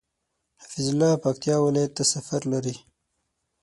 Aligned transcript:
حفيظ 0.61 0.87
الله 0.93 1.11
پکتيا 1.23 1.55
ولايت 1.65 1.91
ته 1.97 2.03
سفر 2.13 2.41
لري 2.51 2.75